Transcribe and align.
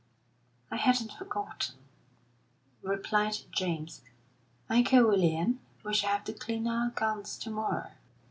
"I 0.71 0.77
hadn't 0.77 1.11
forgotten," 1.11 1.75
replied 2.81 3.37
James. 3.51 4.01
"Uncle 4.67 5.05
William, 5.05 5.59
we 5.85 5.93
shall 5.93 6.09
have 6.09 6.23
to 6.23 6.33
clean 6.33 6.67
our 6.67 6.89
guns 6.89 7.37
to 7.37 7.51
morrow." 7.51 7.91